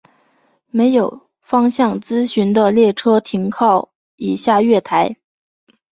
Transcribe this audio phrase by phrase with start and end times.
[0.71, 5.15] 没有方向资讯的列车停靠以下月台。